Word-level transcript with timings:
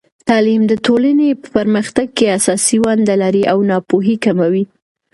تعلیم 0.29 0.61
د 0.67 0.73
ټولنې 0.85 1.29
په 1.41 1.47
پرمختګ 1.57 2.07
کې 2.17 2.33
اساسي 2.37 2.77
ونډه 2.83 3.15
لري 3.23 3.43
او 3.51 3.57
ناپوهي 3.69 4.15
کموي. 4.25 4.63